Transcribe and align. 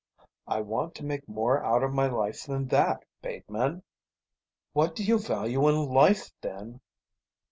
I 0.47 0.61
want 0.61 0.95
to 0.95 1.05
make 1.05 1.27
more 1.29 1.63
out 1.63 1.83
of 1.83 1.93
my 1.93 2.07
life 2.07 2.45
than 2.47 2.65
that, 2.69 3.05
Bateman." 3.21 3.83
"What 4.73 4.95
do 4.95 5.03
you 5.03 5.19
value 5.19 5.69
in 5.69 5.75
life 5.93 6.31
then?" 6.41 6.81